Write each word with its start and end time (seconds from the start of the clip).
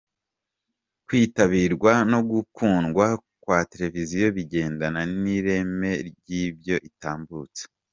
Kwitabirwa 1.05 1.93
no 2.11 2.19
gukundwa 2.31 3.05
kwa 3.43 3.57
televiziyo 3.71 4.27
bigendana 4.35 5.01
n’ireme 5.21 5.91
ry’ibyo 6.09 6.75
itambutsa. 6.89 7.63